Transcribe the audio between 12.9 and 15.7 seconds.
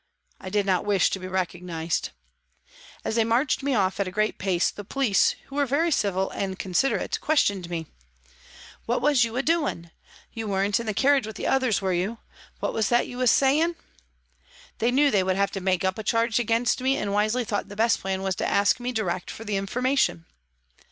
you was sayin'?" They knew they would have to